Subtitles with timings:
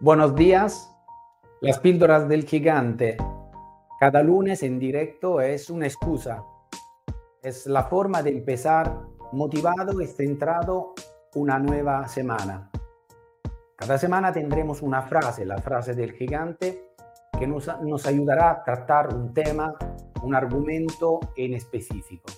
[0.00, 0.96] Buenos días.
[1.60, 3.16] Las píldoras del gigante.
[3.98, 6.44] Cada lunes en directo es una excusa.
[7.42, 8.96] Es la forma de empezar
[9.32, 10.94] motivado y centrado
[11.34, 12.70] una nueva semana.
[13.74, 16.92] Cada semana tendremos una frase, la frase del gigante,
[17.36, 19.74] que nos, nos ayudará a tratar un tema,
[20.22, 22.30] un argumento en específico.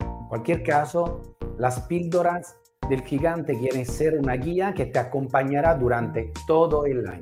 [0.00, 1.22] En cualquier caso,
[1.56, 2.59] las píldoras
[2.90, 7.20] del gigante quiere ser una guía que te acompañará durante todo el año.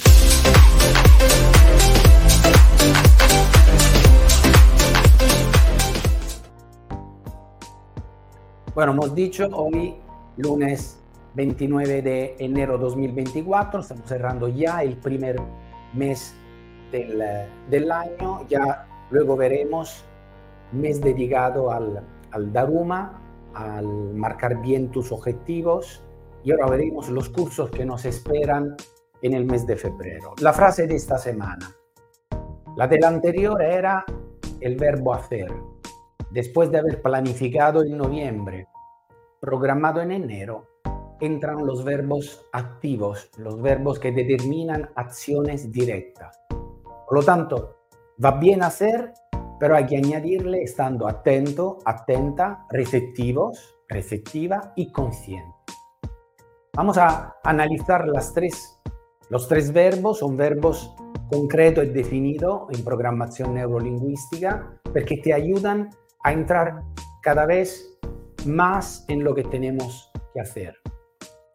[8.74, 9.96] Bueno, hemos dicho hoy,
[10.38, 10.98] lunes
[11.34, 15.36] 29 de enero 2024, estamos cerrando ya el primer
[15.92, 16.34] mes
[16.90, 17.22] del,
[17.68, 20.02] del año, ya luego veremos
[20.72, 26.02] mes dedicado al, al Daruma, al marcar bien tus objetivos
[26.44, 28.76] y ahora veremos los cursos que nos esperan
[29.22, 30.34] en el mes de febrero.
[30.40, 31.74] La frase de esta semana.
[32.76, 34.04] La del anterior era
[34.60, 35.52] el verbo hacer.
[36.30, 38.68] Después de haber planificado en noviembre,
[39.40, 40.66] programado en enero,
[41.20, 46.38] entran los verbos activos, los verbos que determinan acciones directas.
[46.48, 47.78] Por lo tanto,
[48.22, 49.12] va bien hacer
[49.58, 55.54] pero hay que añadirle estando atento, atenta, receptivos, receptiva y consciente.
[56.74, 58.80] Vamos a analizar las tres,
[59.30, 60.94] los tres verbos, son verbos
[61.30, 65.90] concretos y definidos en programación neurolingüística, porque te ayudan
[66.22, 66.82] a entrar
[67.22, 67.98] cada vez
[68.46, 70.76] más en lo que tenemos que hacer.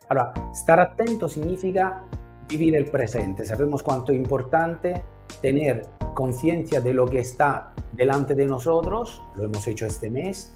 [0.09, 2.03] Ahora, estar atento significa
[2.47, 3.45] vivir el presente.
[3.45, 5.03] Sabemos cuánto es importante
[5.41, 10.53] tener conciencia de lo que está delante de nosotros, lo hemos hecho este mes,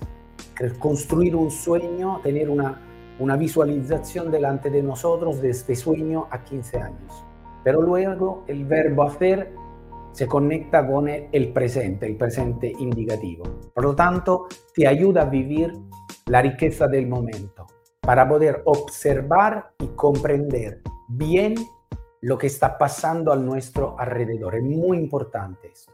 [0.79, 2.81] construir un sueño, tener una,
[3.19, 7.25] una visualización delante de nosotros de este sueño a 15 años.
[7.63, 9.53] Pero luego el verbo hacer
[10.11, 13.43] se conecta con el presente, el presente indicativo.
[13.73, 15.73] Por lo tanto, te ayuda a vivir
[16.25, 17.67] la riqueza del momento
[18.01, 21.55] para poder observar y comprender bien
[22.21, 24.55] lo que está pasando a nuestro alrededor.
[24.55, 25.91] Es muy importante esto.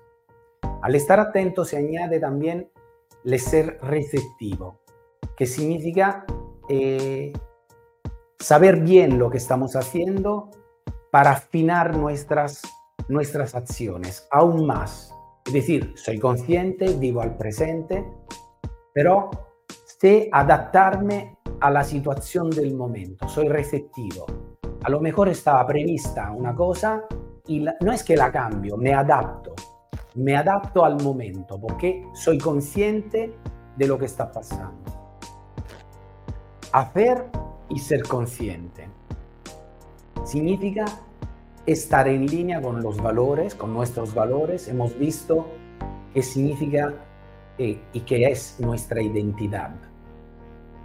[0.81, 2.69] Al estar atento se añade también
[3.23, 4.81] el ser receptivo,
[5.35, 6.25] que significa
[6.69, 7.33] eh,
[8.39, 10.49] saber bien lo que estamos haciendo
[11.11, 12.61] para afinar nuestras,
[13.07, 15.13] nuestras acciones aún más.
[15.45, 18.05] Es decir, soy consciente, vivo al presente,
[18.93, 19.29] pero
[19.85, 24.52] sé adaptarme a la situación del momento, soy receptivo
[24.83, 27.03] a lo mejor estaba prevista una cosa
[27.47, 29.55] y no es que la cambio, me adapto,
[30.15, 33.33] me adapto al momento porque soy consciente
[33.77, 34.91] de lo que está pasando.
[36.73, 37.25] Hacer
[37.69, 38.89] y ser consciente
[40.25, 40.85] significa
[41.65, 44.67] estar en línea con los valores, con nuestros valores.
[44.67, 45.45] Hemos visto
[46.13, 46.93] qué significa
[47.57, 49.75] eh, y qué es nuestra identidad.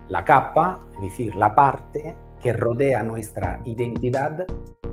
[0.09, 4.47] La capa, es decir, la parte que rodea nuestra identidad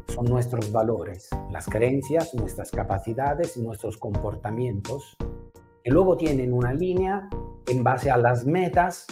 [0.07, 5.15] son nuestros valores, las creencias, nuestras capacidades y nuestros comportamientos,
[5.83, 7.27] que luego tienen una línea
[7.67, 9.05] en base a las metas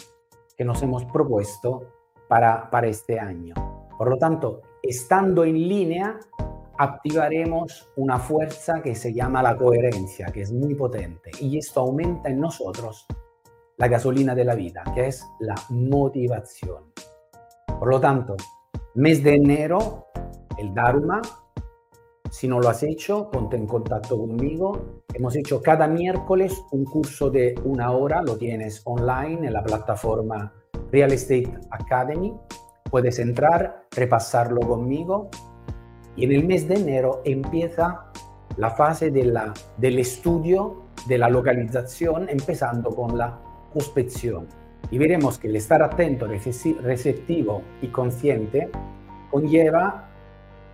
[0.55, 1.87] que nos hemos propuesto
[2.27, 3.53] para, para este año.
[3.97, 6.19] Por lo tanto, estando en línea,
[6.77, 12.29] activaremos una fuerza que se llama la coherencia, que es muy potente, y esto aumenta
[12.29, 13.05] en nosotros
[13.77, 16.92] la gasolina de la vida, que es la motivación.
[17.83, 18.37] Por lo tanto,
[18.95, 20.07] mes de enero,
[20.57, 21.21] el Dharma.
[22.31, 25.01] Si no lo has hecho, ponte en contacto conmigo.
[25.13, 30.53] Hemos hecho cada miércoles un curso de una hora, lo tienes online en la plataforma
[30.93, 32.33] Real Estate Academy.
[32.89, 35.29] Puedes entrar, repasarlo conmigo.
[36.15, 38.05] Y en el mes de enero empieza
[38.55, 43.37] la fase de la, del estudio de la localización, empezando con la
[43.73, 48.69] prospección y veremos que el estar atento, receptivo y consciente
[49.31, 50.09] conlleva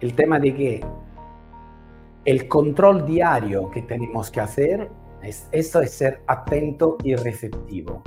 [0.02, 0.86] el tema de que
[2.26, 4.90] el control diario que tenemos que hacer,
[5.24, 8.04] es, eso es ser atento y receptivo.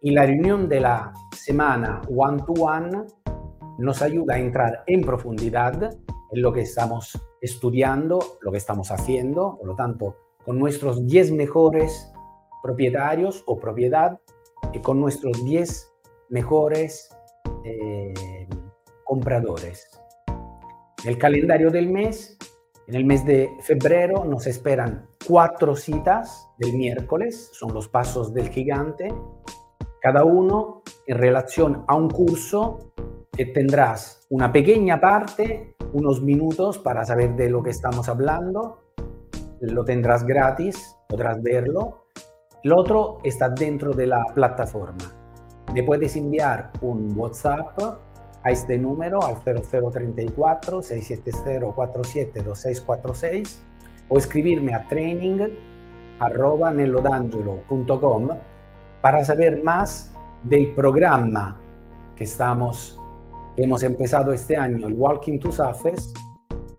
[0.00, 3.06] Y la reunión de la semana one-to-one -one
[3.78, 5.82] nos ayuda a entrar en profundidad
[6.30, 11.32] en lo que estamos estudiando, lo que estamos haciendo, por lo tanto, con nuestros 10
[11.32, 12.12] mejores
[12.62, 14.20] propietarios o propiedad
[14.82, 15.92] con nuestros 10
[16.30, 17.08] mejores
[17.64, 18.48] eh,
[19.04, 19.88] compradores.
[21.04, 22.38] El calendario del mes,
[22.86, 28.48] en el mes de febrero nos esperan cuatro citas del miércoles, son los pasos del
[28.48, 29.08] gigante,
[30.00, 32.92] cada uno en relación a un curso
[33.32, 38.80] que tendrás una pequeña parte, unos minutos para saber de lo que estamos hablando.
[39.60, 42.03] Lo tendrás gratis, podrás verlo.
[42.64, 45.12] Lo otro está dentro de la plataforma.
[45.74, 47.78] Me puedes enviar un WhatsApp
[48.42, 53.62] a este número al 0034 670 472646
[54.08, 55.46] o escribirme a training
[56.18, 56.72] arroba
[59.02, 61.60] para saber más del programa
[62.16, 62.98] que estamos
[63.58, 66.14] hemos empezado este año, el Walking to Success,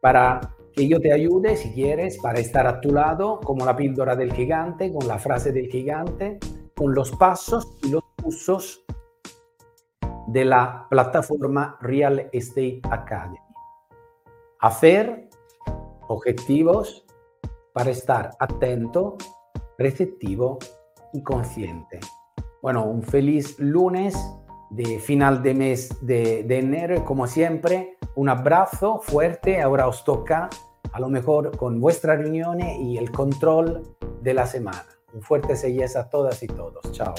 [0.01, 0.41] para
[0.75, 4.33] que yo te ayude, si quieres, para estar a tu lado, como la píldora del
[4.33, 6.37] gigante, con la frase del gigante,
[6.75, 8.85] con los pasos y los usos
[10.27, 13.37] de la plataforma Real Estate Academy.
[14.59, 15.29] Hacer
[16.07, 17.05] objetivos
[17.73, 19.17] para estar atento,
[19.77, 20.59] receptivo
[21.13, 21.99] y consciente.
[22.61, 24.15] Bueno, un feliz lunes
[24.71, 30.49] de final de mes de, enero como siempre, un abrazo fuerte, ahora os toca
[30.93, 33.83] a lo mejor con vuestra reunión y el control
[34.21, 34.85] de la semana.
[35.13, 36.89] Un fuerte seguís a todas y todos.
[36.93, 37.13] Chao.